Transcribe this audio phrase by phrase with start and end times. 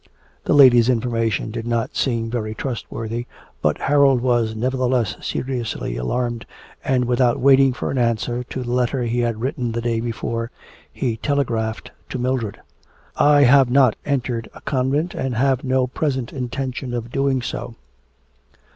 [0.45, 3.27] The lady's information did not seem very trustworthy,
[3.61, 6.47] but Harold was nevertheless seriously alarmed,
[6.83, 10.49] and, without waiting for an answer to the letter he had written the day before,
[10.91, 12.59] he telegraphed to Mildred.
[13.17, 17.75] 'I have not entered a convent and have no present intention of doing so.'